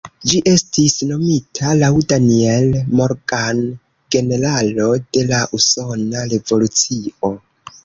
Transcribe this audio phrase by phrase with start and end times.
[0.29, 3.61] Ĝi estis nomita laŭ Daniel Morgan,
[4.17, 7.35] generalo de la Usona Revolucio.